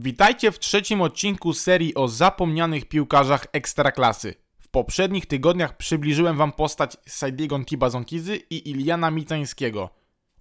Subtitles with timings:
[0.00, 4.34] Witajcie w trzecim odcinku serii o zapomnianych piłkarzach Ekstraklasy.
[4.58, 9.90] W poprzednich tygodniach przybliżyłem wam postać Saidiego Kibazonkizy i Iliana Micańskiego.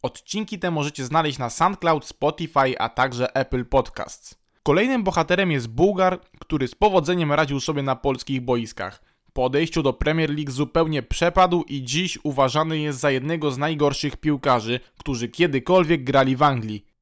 [0.01, 4.35] Odcinki te możecie znaleźć na SoundCloud, Spotify, a także Apple Podcasts.
[4.63, 9.03] Kolejnym bohaterem jest Bułgar, który z powodzeniem radził sobie na polskich boiskach.
[9.33, 14.17] Po odejściu do Premier League zupełnie przepadł i dziś uważany jest za jednego z najgorszych
[14.17, 16.96] piłkarzy, którzy kiedykolwiek grali w Anglii.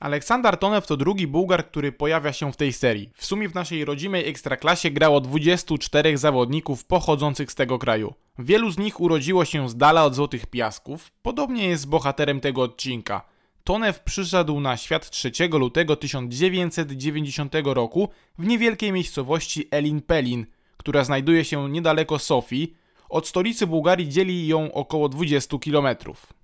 [0.00, 3.10] Aleksander Tonew to drugi Bułgar, który pojawia się w tej serii.
[3.14, 8.14] W sumie w naszej rodzimej ekstraklasie grało 24 zawodników pochodzących z tego kraju.
[8.38, 12.62] Wielu z nich urodziło się z dala od Złotych Piasków, podobnie jest z bohaterem tego
[12.62, 13.22] odcinka.
[13.64, 18.08] Tonew przyszedł na świat 3 lutego 1990 roku
[18.38, 22.74] w niewielkiej miejscowości Elin Pelin, która znajduje się niedaleko Sofii.
[23.08, 26.37] Od stolicy Bułgarii dzieli ją około 20 kilometrów.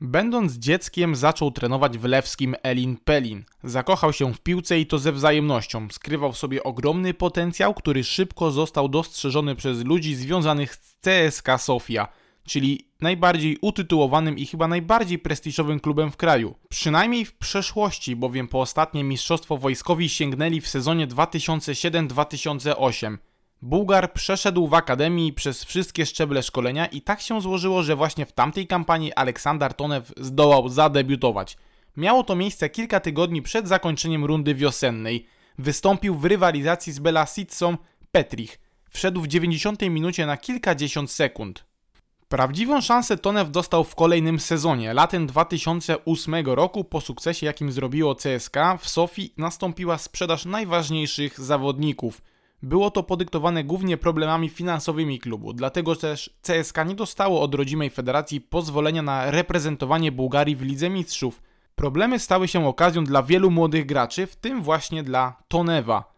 [0.00, 3.44] Będąc dzieckiem zaczął trenować w lewskim Elin Pelin.
[3.64, 5.88] Zakochał się w piłce i to ze wzajemnością.
[5.90, 12.08] Skrywał w sobie ogromny potencjał, który szybko został dostrzeżony przez ludzi związanych z CSK Sofia,
[12.46, 16.54] czyli najbardziej utytułowanym i chyba najbardziej prestiżowym klubem w kraju.
[16.68, 23.18] Przynajmniej w przeszłości, bowiem po ostatnie mistrzostwo wojskowi sięgnęli w sezonie 2007-2008.
[23.64, 28.32] Bułgar przeszedł w akademii przez wszystkie szczeble szkolenia i tak się złożyło, że właśnie w
[28.32, 31.56] tamtej kampanii Aleksander Tonew zdołał zadebiutować.
[31.96, 35.26] Miało to miejsce kilka tygodni przed zakończeniem rundy wiosennej.
[35.58, 37.76] Wystąpił w rywalizacji z Belasicą
[38.12, 38.60] Petrich.
[38.90, 41.64] Wszedł w 90 minucie na kilkadziesiąt sekund.
[42.28, 44.94] Prawdziwą szansę Tonew dostał w kolejnym sezonie.
[44.94, 52.20] Latem 2008 roku po sukcesie jakim zrobiło CSK w Sofii nastąpiła sprzedaż najważniejszych zawodników–
[52.62, 58.40] było to podyktowane głównie problemami finansowymi klubu, dlatego też CSK nie dostało od rodzimej federacji
[58.40, 61.42] pozwolenia na reprezentowanie Bułgarii w Lidze Mistrzów.
[61.74, 66.14] Problemy stały się okazją dla wielu młodych graczy, w tym właśnie dla Tonewa.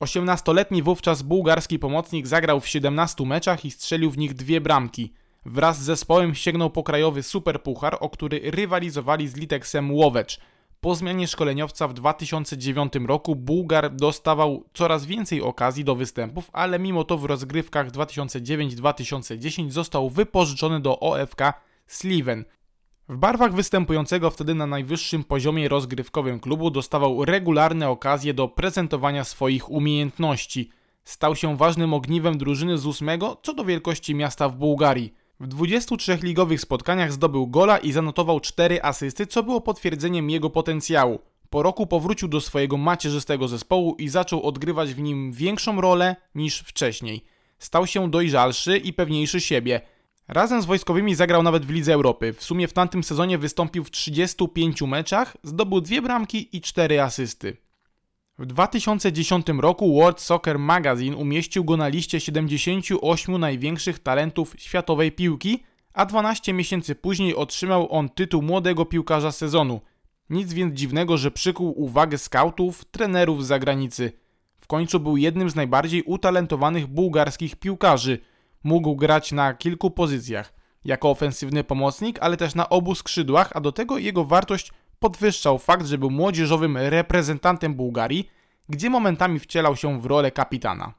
[0.00, 5.12] 18-letni wówczas bułgarski pomocnik zagrał w 17 meczach i strzelił w nich dwie bramki.
[5.46, 10.40] Wraz z zespołem sięgnął po krajowy superpuchar, o który rywalizowali z Liteksem Łowecz–
[10.82, 17.04] po zmianie szkoleniowca w 2009 roku Bułgar dostawał coraz więcej okazji do występów, ale mimo
[17.04, 21.40] to w rozgrywkach 2009-2010 został wypożyczony do OFK
[21.86, 22.44] Sliven.
[23.08, 29.70] W barwach występującego wtedy na najwyższym poziomie rozgrywkowym klubu dostawał regularne okazje do prezentowania swoich
[29.70, 30.70] umiejętności.
[31.04, 35.14] Stał się ważnym ogniwem drużyny z ósmego co do wielkości miasta w Bułgarii.
[35.40, 41.18] W 23 ligowych spotkaniach zdobył gola i zanotował 4 asysty, co było potwierdzeniem jego potencjału.
[41.50, 46.58] Po roku powrócił do swojego macierzystego zespołu i zaczął odgrywać w nim większą rolę niż
[46.58, 47.24] wcześniej.
[47.58, 49.80] Stał się dojrzalszy i pewniejszy siebie.
[50.28, 52.32] Razem z wojskowymi zagrał nawet w Lidze Europy.
[52.32, 57.56] W sumie w tamtym sezonie wystąpił w 35 meczach, zdobył dwie bramki i 4 asysty.
[58.42, 65.64] W 2010 roku World Soccer Magazine umieścił go na liście 78 największych talentów światowej piłki,
[65.92, 69.80] a 12 miesięcy później otrzymał on tytuł młodego piłkarza sezonu.
[70.30, 74.12] Nic więc dziwnego, że przykuł uwagę skautów, trenerów z zagranicy.
[74.58, 78.18] W końcu był jednym z najbardziej utalentowanych bułgarskich piłkarzy.
[78.64, 80.52] Mógł grać na kilku pozycjach.
[80.84, 85.86] Jako ofensywny pomocnik, ale też na obu skrzydłach, a do tego jego wartość podwyższał fakt,
[85.86, 88.30] że był młodzieżowym reprezentantem Bułgarii,
[88.68, 90.92] gdzie momentami wcielał się w rolę kapitana.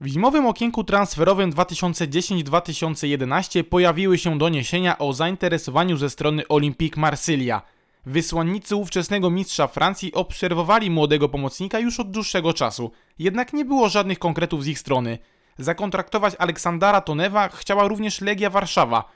[0.00, 7.62] W zimowym okienku transferowym 2010-2011 pojawiły się doniesienia o zainteresowaniu ze strony Olympique Marsylia.
[8.06, 14.18] Wysłannicy ówczesnego mistrza Francji obserwowali młodego pomocnika już od dłuższego czasu, jednak nie było żadnych
[14.18, 15.18] konkretów z ich strony.
[15.58, 19.04] Zakontraktować Aleksandra Tonewa chciała również Legia Warszawa–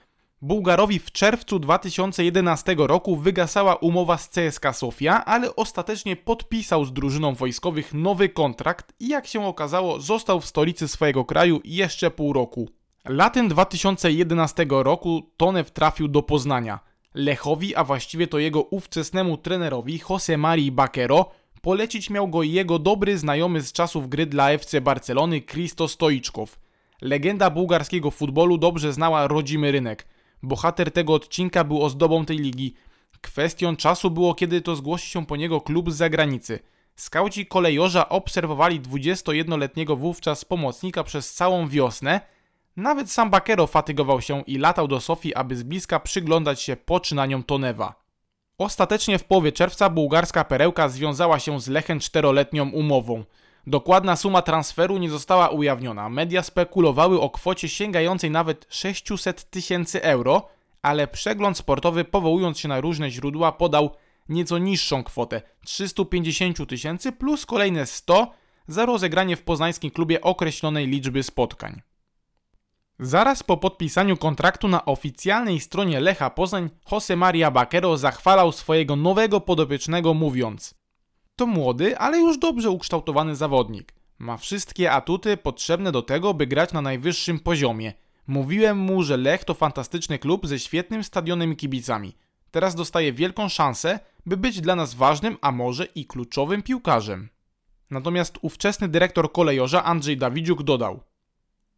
[0.45, 7.35] Bułgarowi w czerwcu 2011 roku wygasała umowa z CSK Sofia, ale ostatecznie podpisał z drużyną
[7.35, 12.69] wojskowych nowy kontrakt i jak się okazało został w stolicy swojego kraju jeszcze pół roku.
[13.05, 16.81] Latem 2011 roku Tonew trafił do Poznania.
[17.15, 21.31] Lechowi, a właściwie to jego ówczesnemu trenerowi Jose Marii Bakero,
[21.61, 26.59] polecić miał go jego dobry znajomy z czasów gry dla FC Barcelony Kristo Stoiczkow.
[27.01, 30.07] Legenda bułgarskiego futbolu dobrze znała rodzimy rynek–
[30.43, 32.75] Bohater tego odcinka był ozdobą tej ligi.
[33.21, 36.59] Kwestią czasu było, kiedy to zgłosi się po niego klub z zagranicy.
[36.97, 42.21] Skauci kolejorza obserwowali 21-letniego wówczas pomocnika przez całą wiosnę.
[42.77, 47.43] Nawet sam Bakero fatygował się i latał do Sofii, aby z bliska przyglądać się poczynaniom
[47.43, 48.03] Tonewa.
[48.59, 53.25] Ostatecznie w połowie czerwca bułgarska perełka związała się z Lechem czteroletnią umową.
[53.67, 56.09] Dokładna suma transferu nie została ujawniona.
[56.09, 60.49] Media spekulowały o kwocie sięgającej nawet 600 tysięcy euro,
[60.83, 63.91] ale przegląd sportowy, powołując się na różne źródła, podał
[64.29, 68.33] nieco niższą kwotę 350 tysięcy plus kolejne 100
[68.67, 71.83] za rozegranie w poznańskim klubie określonej liczby spotkań.
[72.99, 79.41] Zaraz po podpisaniu kontraktu na oficjalnej stronie Lecha Poznań Jose Maria Bakero zachwalał swojego nowego
[79.41, 80.82] podopiecznego mówiąc
[81.43, 83.95] To młody, ale już dobrze ukształtowany zawodnik.
[84.19, 87.93] Ma wszystkie atuty potrzebne do tego, by grać na najwyższym poziomie.
[88.27, 92.17] Mówiłem mu, że Lech to fantastyczny klub ze świetnym stadionem i kibicami.
[92.51, 97.29] Teraz dostaje wielką szansę, by być dla nas ważnym, a może i kluczowym piłkarzem.
[97.91, 101.01] Natomiast ówczesny dyrektor kolejorza Andrzej Dawidziuk dodał–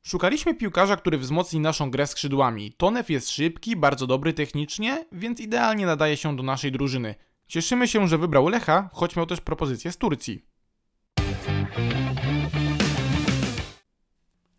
[0.07, 2.73] Szukaliśmy piłkarza, który wzmocni naszą grę skrzydłami.
[2.73, 7.15] Tonew jest szybki, bardzo dobry technicznie, więc idealnie nadaje się do naszej drużyny.
[7.47, 10.45] Cieszymy się, że wybrał Lecha, choć miał też propozycję z Turcji.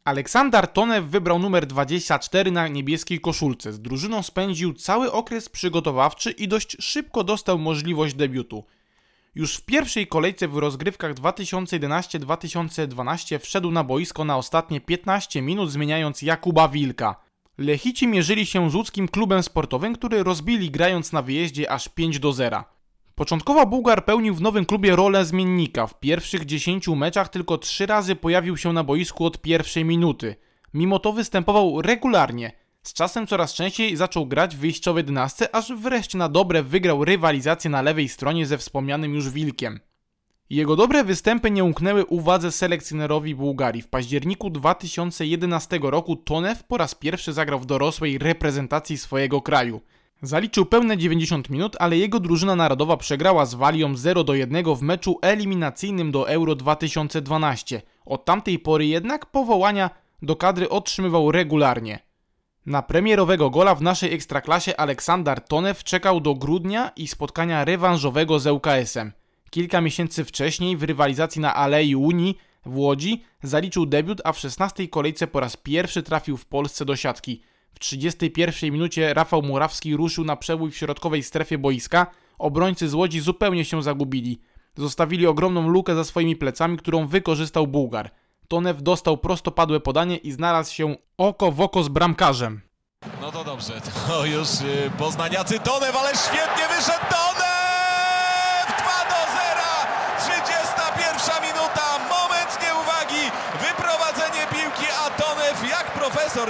[0.06, 3.74] Aleksander Tonew wybrał numer 24 na niebieskiej koszulce.
[3.74, 8.64] Z drużyną spędził cały okres przygotowawczy i dość szybko dostał możliwość debiutu.
[9.36, 16.22] Już w pierwszej kolejce w rozgrywkach 2011-2012 wszedł na boisko na ostatnie 15 minut, zmieniając
[16.22, 17.16] Jakuba Wilka.
[17.58, 22.34] Lechici mierzyli się z łódzkim klubem sportowym, który rozbili grając na wyjeździe aż 5 do
[22.34, 22.64] 0.
[23.15, 25.88] Początkowo Bułgar pełnił w nowym klubie rolę zmiennika.
[25.88, 30.35] W pierwszych 10 meczach tylko 3 razy pojawił się na boisku od pierwszej minuty.
[30.73, 32.51] Mimo to występował regularnie–
[32.85, 37.69] z czasem coraz częściej zaczął grać w wyjściowej dynastii, aż wreszcie na dobre wygrał rywalizację
[37.69, 39.79] na lewej stronie ze wspomnianym już Wilkiem.
[40.50, 43.81] Jego dobre występy nie umknęły uwadze selekcjonerowi Bułgarii.
[43.81, 49.81] W październiku 2011 roku Tonew po raz pierwszy zagrał w dorosłej reprezentacji swojego kraju.
[50.21, 54.81] Zaliczył pełne 90 minut, ale jego drużyna narodowa przegrała z Walią 0 do 1 w
[54.81, 57.81] meczu eliminacyjnym do Euro 2012.
[58.06, 59.89] Od tamtej pory jednak powołania
[60.21, 62.00] do kadry otrzymywał regularnie.
[62.65, 68.47] Na premierowego gola w naszej ekstraklasie Aleksander Tonew czekał do grudnia i spotkania rewanżowego z
[68.47, 69.12] ŁKS-em.
[69.50, 74.88] Kilka miesięcy wcześniej w rywalizacji na Alei Unii w Łodzi zaliczył debiut, a w 16
[74.88, 77.41] kolejce po raz pierwszy trafił w Polsce do siatki.
[77.75, 82.07] W 31 minucie Rafał Murawski ruszył na przebój w środkowej strefie boiska.
[82.38, 84.42] Obrońcy z Łodzi zupełnie się zagubili.
[84.77, 88.12] Zostawili ogromną lukę za swoimi plecami, którą wykorzystał Bułgar.
[88.48, 92.62] Tonew dostał prostopadłe podanie i znalazł się oko w oko z bramkarzem.
[93.22, 97.44] No to dobrze, to już y, poznaniacy Tonew, ale świetnie wyszedł Tonew!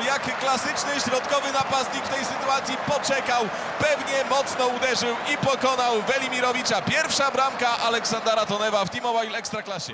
[0.06, 3.44] Jak klasyczny środkowy napastnik w tej sytuacji poczekał,
[3.80, 6.82] pewnie mocno uderzył i pokonał Welimirowicza.
[6.82, 9.94] Pierwsza bramka Aleksandra Tonewa w T-Mobile Ekstraklasie.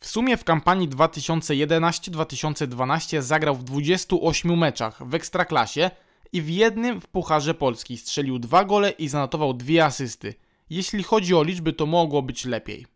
[0.00, 5.90] W sumie w kampanii 2011-2012 zagrał w 28 meczach w Ekstraklasie
[6.32, 10.34] i w jednym w Pucharze Polski strzelił dwa gole i zanotował dwie asysty.
[10.70, 12.86] Jeśli chodzi o liczby, to mogło być lepiej.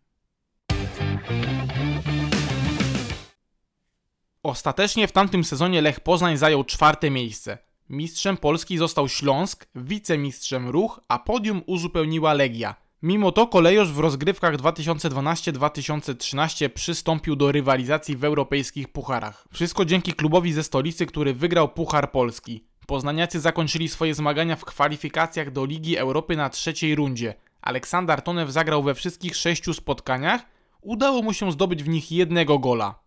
[4.43, 7.59] Ostatecznie w tamtym sezonie Lech Poznań zajął czwarte miejsce.
[7.89, 14.57] Mistrzem Polski został Śląsk, wicemistrzem Ruch, a podium uzupełniła Legia– Mimo to kolejorz w rozgrywkach
[14.57, 19.47] 2012-2013 przystąpił do rywalizacji w europejskich pucharach.
[19.53, 22.65] Wszystko dzięki klubowi ze stolicy, który wygrał Puchar Polski.
[22.87, 27.35] Poznaniacy zakończyli swoje zmagania w kwalifikacjach do Ligi Europy na trzeciej rundzie.
[27.63, 30.47] Aleksander Tonew zagrał we wszystkich sześciu spotkaniach,
[30.81, 32.99] udało mu się zdobyć w nich jednego gola.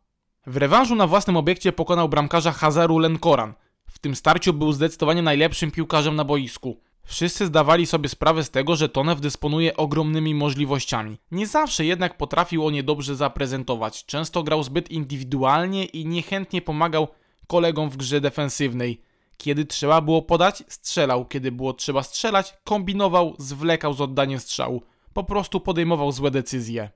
[0.46, 3.54] W rewanżu na własnym obiekcie pokonał bramkarza Hazaru Lenkoran.
[3.90, 6.78] W tym starciu był zdecydowanie najlepszym piłkarzem na boisku.
[7.04, 11.18] Wszyscy zdawali sobie sprawę z tego, że Tonew dysponuje ogromnymi możliwościami.
[11.32, 14.06] Nie zawsze jednak potrafił on je dobrze zaprezentować.
[14.06, 17.08] Często grał zbyt indywidualnie i niechętnie pomagał
[17.48, 19.02] kolegom w grze defensywnej.
[19.38, 21.26] Kiedy trzeba było podać, strzelał.
[21.26, 24.84] Kiedy było trzeba strzelać, kombinował, zwlekał z oddaniem strzału.
[25.14, 26.90] Po prostu podejmował złe decyzje.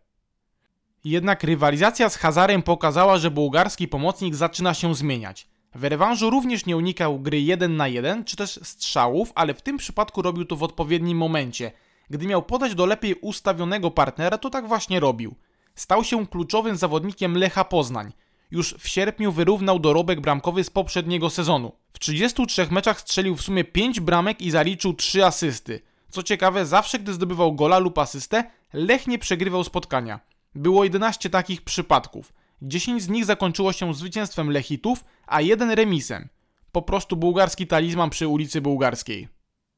[1.06, 5.48] Jednak rywalizacja z Hazarem pokazała, że bułgarski pomocnik zaczyna się zmieniać.
[5.76, 9.78] W rewanżu również nie unikał gry 1 na 1 czy też strzałów, ale w tym
[9.78, 11.72] przypadku robił to w odpowiednim momencie.
[12.10, 15.36] Gdy miał podać do lepiej ustawionego partnera, to tak właśnie robił.
[15.76, 18.14] Stał się kluczowym zawodnikiem Lecha Poznań.
[18.52, 21.72] Już w sierpniu wyrównał dorobek bramkowy z poprzedniego sezonu.
[21.94, 25.82] W 33 meczach strzelił w sumie 5 bramek i zaliczył 3 asysty.
[26.10, 28.44] Co ciekawe, zawsze gdy zdobywał gola lub asystę,
[28.74, 30.35] Lech nie przegrywał spotkania.
[30.56, 32.34] Było 11 takich przypadków.
[32.62, 36.30] 10 z nich zakończyło się zwycięstwem Lechitów, a jeden remisem.
[36.72, 39.28] Po prostu bułgarski talizman przy ulicy Bułgarskiej.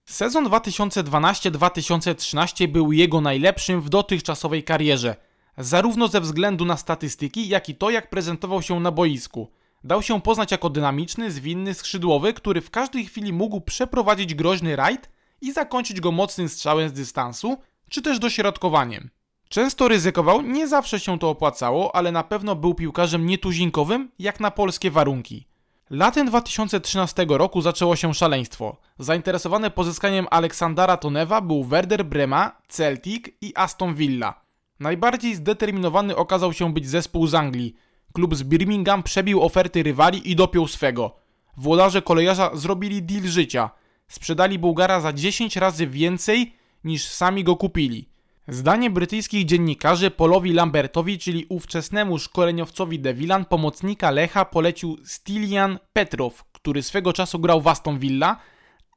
[0.06, 5.16] Sezon 2012-2013 był jego najlepszym w dotychczasowej karierze.
[5.58, 9.48] zarówno ze względu na statystyki, jak i to, jak prezentował się na boisku.
[9.84, 15.10] Dał się poznać jako dynamiczny, zwinny skrzydłowy, który w każdej chwili mógł przeprowadzić groźny rajd
[15.42, 17.58] i zakończyć go mocnym strzałem z dystansu,
[17.90, 19.10] czy też dośrodkowaniem.
[19.50, 24.52] Często ryzykował, nie zawsze się to opłacało, ale na pewno był piłkarzem nietuzinkowym, jak na
[24.52, 25.48] polskie warunki.
[25.90, 28.78] Latem 2013 roku zaczęło się szaleństwo.
[29.00, 34.42] Zainteresowany pozyskaniem Aleksandra Tonewa był Werder Brema, Celtic i Aston Villa.
[34.80, 37.76] Najbardziej zdeterminowany okazał się być zespół z Anglii.
[38.14, 41.16] Klub z Birmingham przebił oferty rywali i dopiął swego.
[41.58, 43.70] Włodarze kolejarza zrobili deal życia.
[44.08, 48.10] Sprzedali Bułgara za 10 razy więcej niż sami go kupili.
[48.50, 56.84] Zdanie brytyjskich dziennikarzy Polowi Lambertowi, czyli ówczesnemu szkoleniowcowi Devilan, pomocnika Lecha polecił Stilian Petrow, który
[56.84, 58.40] swego czasu grał w Aston Villa,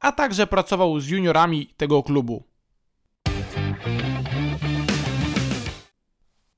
[0.01, 2.43] a także pracował z juniorami tego klubu.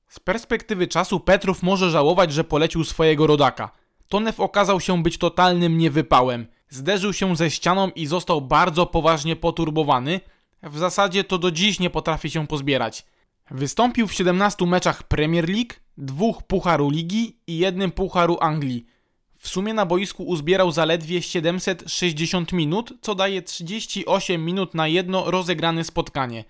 [0.08, 3.70] Z perspektywy czasu Petrów może żałować, że polecił swojego rodaka.
[4.08, 6.46] Tonew okazał się być totalnym niewypałem.
[6.68, 10.20] Zderzył się ze ścianą i został bardzo poważnie poturbowany.
[10.64, 13.04] W zasadzie to do dziś nie potrafi się pozbierać.
[13.50, 18.86] Wystąpił w 17 meczach Premier League, dwóch Pucharu Ligi i jednym Pucharu Anglii.
[19.38, 25.84] W sumie na boisku uzbierał zaledwie 760 minut, co daje 38 minut na jedno rozegrane
[25.84, 26.44] spotkanie.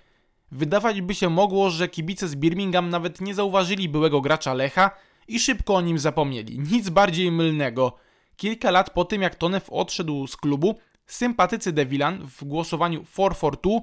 [0.53, 4.91] Wydawać by się mogło, że kibice z Birmingham nawet nie zauważyli byłego gracza Lecha
[5.29, 6.59] i szybko o nim zapomnieli.
[6.59, 7.97] Nic bardziej mylnego.
[8.37, 10.75] Kilka lat po tym, jak Tonew odszedł z klubu,
[11.07, 13.81] sympatycy Devilan w głosowaniu 4-4-2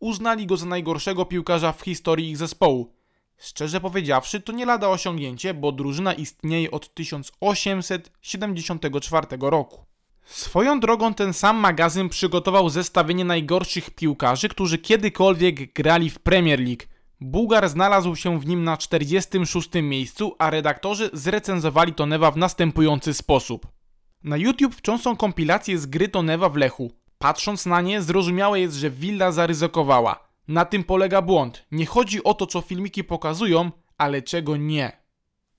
[0.00, 2.92] uznali go za najgorszego piłkarza w historii ich zespołu.
[3.38, 9.84] Szczerze powiedziawszy, to nie lada osiągnięcie, bo drużyna istnieje od 1874 roku.
[10.24, 16.82] Swoją drogą ten sam magazyn przygotował zestawienie najgorszych piłkarzy, którzy kiedykolwiek grali w Premier League.
[17.20, 23.66] Bułgar znalazł się w nim na 46 miejscu, a redaktorzy zrecenzowali Tonewa w następujący sposób.
[24.24, 26.92] Na YouTube wciąż są kompilacje z gry Tonewa w Lechu.
[27.24, 30.28] Patrząc na nie, zrozumiałe jest, że Villa zaryzykowała.
[30.48, 31.66] Na tym polega błąd.
[31.70, 34.92] Nie chodzi o to, co filmiki pokazują, ale czego nie.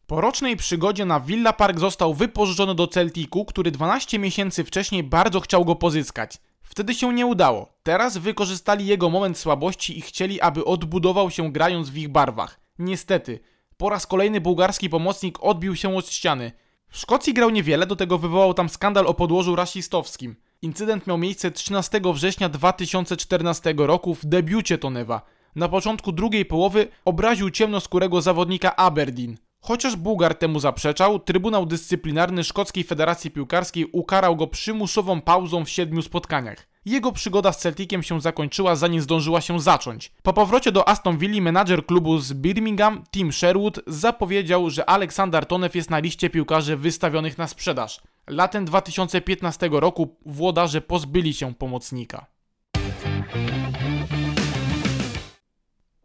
[0.07, 5.39] Po rocznej przygodzie na Villa Park został wypożyczony do Celticu, który 12 miesięcy wcześniej bardzo
[5.39, 6.37] chciał go pozyskać.
[6.61, 7.73] Wtedy się nie udało.
[7.83, 12.59] Teraz wykorzystali jego moment słabości i chcieli, aby odbudował się grając w ich barwach.
[12.79, 13.39] Niestety,
[13.77, 16.51] po raz kolejny bułgarski pomocnik odbił się od ściany.
[16.89, 20.35] W Szkocji grał niewiele, do tego wywołał tam skandal o podłożu rasistowskim.
[20.65, 25.21] Incydent miał miejsce 13 września 2014 roku w debiucie Tonewa.
[25.55, 29.37] Na początku drugiej połowy obraził ciemnoskórego zawodnika Aberdeen.
[29.61, 36.01] Chociaż Bułgar temu zaprzeczał, Trybunał Dyscyplinarny Szkockiej Federacji Piłkarskiej ukarał go przymusową pauzą w siedmiu
[36.01, 36.67] spotkaniach.
[36.85, 40.11] Jego przygoda z Celticiem się zakończyła zanim zdążyła się zacząć.
[40.23, 45.75] Po powrocie do Aston Villa menadżer klubu z Birmingham, Tim Sherwood, zapowiedział, że Aleksander Tonew
[45.75, 48.01] jest na liście piłkarzy wystawionych na sprzedaż.
[48.27, 52.25] Latem 2015 roku włodarze pozbyli się pomocnika.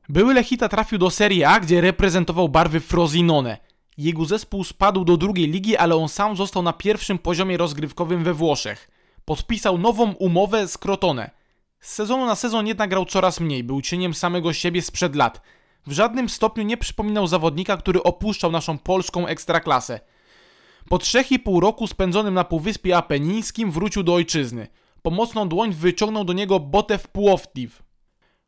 [0.08, 3.58] Były Lechita trafił do Serie A, gdzie reprezentował barwy Frosinone.
[3.98, 8.34] Jego zespół spadł do drugiej ligi, ale on sam został na pierwszym poziomie rozgrywkowym we
[8.34, 8.99] Włoszech.
[9.30, 11.30] Podpisał nową umowę z Crotone.
[11.80, 15.40] Z sezonu na sezon jednak grał coraz mniej, był cieniem samego siebie sprzed lat.
[15.86, 20.00] W żadnym stopniu nie przypominał zawodnika, który opuszczał naszą polską ekstraklasę.
[20.88, 24.68] Po 3,5 roku spędzonym na Półwyspie Apenińskim wrócił do ojczyzny.
[25.02, 27.82] Pomocną dłoń wyciągnął do niego Botew Płowdiw.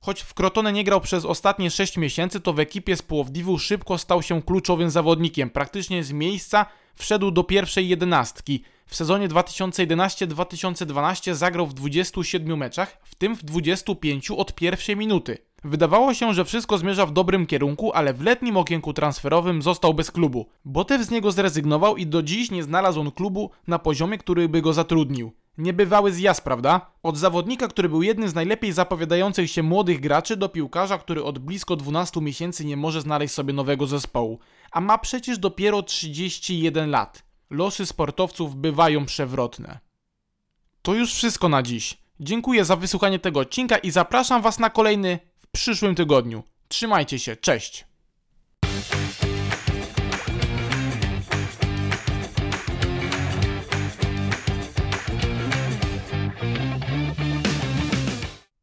[0.05, 3.99] Choć w Crotone nie grał przez ostatnie 6 miesięcy, to w ekipie z Płowdiwu szybko
[3.99, 5.51] stał się kluczowym zawodnikiem.
[5.51, 8.65] Praktycznie z miejsca wszedł do pierwszej jedenastki.
[8.87, 15.39] W sezonie 2011-2012 zagrał w 27 meczach, w tym w 25 od pierwszej minuty.
[15.65, 20.11] Wydawało się, że wszystko zmierza w dobrym kierunku, ale w letnim okienku transferowym został bez
[20.11, 20.47] klubu.
[20.65, 24.63] Botew z niego zrezygnował i do dziś nie znalazł on klubu na poziomie, który by
[24.63, 25.33] go zatrudnił.
[25.59, 26.91] Niebywały zjazd, prawda?
[27.03, 31.39] Od zawodnika, który był jednym z najlepiej zapowiadających się młodych graczy, do piłkarza, który od
[31.39, 34.39] blisko 12 miesięcy nie może znaleźć sobie nowego zespołu.
[34.71, 37.23] A ma przecież dopiero 31 lat.
[37.51, 39.79] Losy sportowców bywają przewrotne.
[40.83, 41.99] To już wszystko na dziś.
[42.21, 46.43] Dziękuję za wysłuchanie tego odcinka i zapraszam Was na kolejny w przyszłym tygodniu.
[46.69, 47.92] Trzymajcie się, cześć!